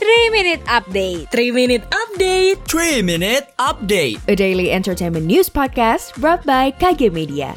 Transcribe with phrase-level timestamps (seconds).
[0.00, 6.40] 3 Minute Update 3 Minute Update 3 Minute Update A daily entertainment news podcast brought
[6.48, 7.52] by KG Media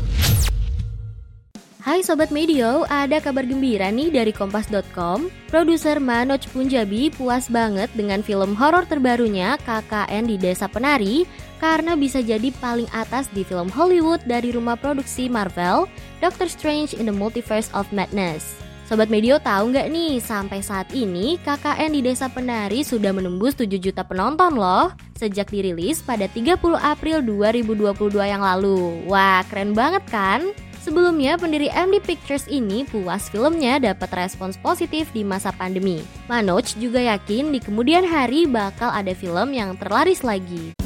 [1.87, 5.27] Hai Sobat Medio, ada kabar gembira nih dari Kompas.com.
[5.51, 11.23] Produser Manoj Punjabi puas banget dengan film horor terbarunya KKN di Desa Penari
[11.63, 15.87] karena bisa jadi paling atas di film Hollywood dari rumah produksi Marvel,
[16.19, 18.63] Doctor Strange in the Multiverse of Madness.
[18.93, 23.81] Sobat Medio tahu nggak nih, sampai saat ini KKN di Desa Penari sudah menembus 7
[23.81, 27.89] juta penonton loh sejak dirilis pada 30 April 2022
[28.21, 29.01] yang lalu.
[29.09, 30.45] Wah, keren banget kan?
[30.77, 36.05] Sebelumnya, pendiri MD Pictures ini puas filmnya dapat respons positif di masa pandemi.
[36.29, 40.82] Manoj juga yakin di kemudian hari bakal ada film yang terlaris lagi.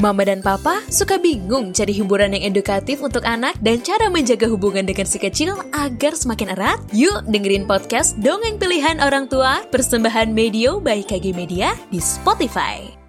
[0.00, 4.88] Mama dan papa suka bingung cari hiburan yang edukatif untuk anak dan cara menjaga hubungan
[4.88, 6.80] dengan si kecil agar semakin erat?
[6.96, 12.99] Yuk dengerin podcast Dongeng Pilihan Orang Tua persembahan Medio by KG Media di Spotify.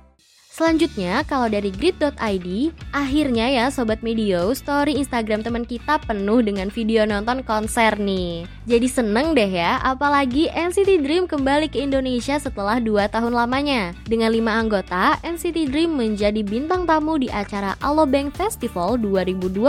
[0.61, 2.47] Selanjutnya, kalau dari grid.id,
[2.93, 8.45] akhirnya ya Sobat Medio, story Instagram teman kita penuh dengan video nonton konser nih.
[8.69, 13.97] Jadi seneng deh ya, apalagi NCT Dream kembali ke Indonesia setelah 2 tahun lamanya.
[14.05, 19.65] Dengan 5 anggota, NCT Dream menjadi bintang tamu di acara Alobank Festival 2022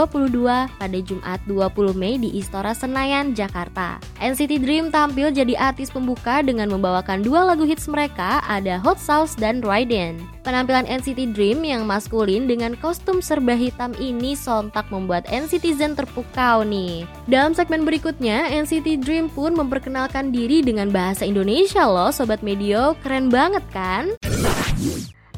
[0.77, 3.97] pada Jumat 20 Mei di Istora Senayan, Jakarta.
[4.21, 9.33] NCT Dream tampil jadi artis pembuka dengan membawakan dua lagu hits mereka, ada Hot Sauce
[9.33, 10.21] dan Raiden.
[10.43, 17.07] Penampilan NCT Dream yang maskulin dengan kostum serba hitam ini sontak membuat NCTzen terpukau nih.
[17.25, 23.31] Dalam segmen berikutnya, NCT Dream pun memperkenalkan diri dengan bahasa Indonesia loh Sobat Medio, keren
[23.31, 24.13] banget kan?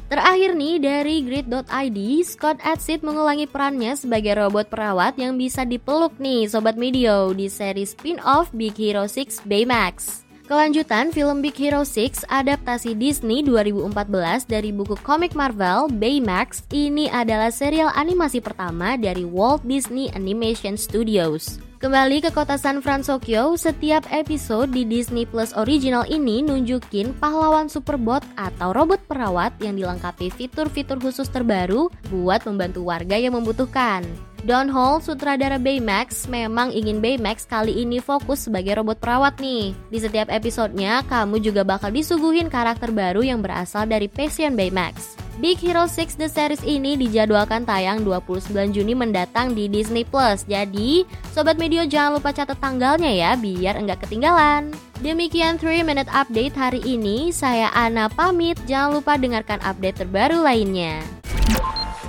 [0.06, 6.46] Terakhir nih dari grid.id, Scott Adsit mengulangi perannya sebagai robot perawat yang bisa dipeluk nih
[6.46, 10.25] Sobat Medio di seri spin-off Big Hero 6 Baymax.
[10.46, 17.50] Kelanjutan film Big Hero 6 adaptasi Disney 2014 dari buku komik Marvel Baymax ini adalah
[17.50, 21.58] serial animasi pertama dari Walt Disney Animation Studios.
[21.82, 28.22] Kembali ke kota San Francisco, setiap episode di Disney Plus original ini nunjukin pahlawan Superbot
[28.38, 34.06] atau robot perawat yang dilengkapi fitur-fitur khusus terbaru buat membantu warga yang membutuhkan.
[34.46, 39.74] Don Hall, sutradara Baymax, memang ingin Baymax kali ini fokus sebagai robot perawat nih.
[39.90, 45.18] Di setiap episodenya, kamu juga bakal disuguhin karakter baru yang berasal dari passion Baymax.
[45.42, 50.46] Big Hero 6 The Series ini dijadwalkan tayang 29 Juni mendatang di Disney Plus.
[50.46, 54.70] Jadi, Sobat Medio jangan lupa catat tanggalnya ya biar enggak ketinggalan.
[55.02, 57.34] Demikian 3 Minute Update hari ini.
[57.34, 58.62] Saya Ana pamit.
[58.70, 61.15] Jangan lupa dengarkan update terbaru lainnya.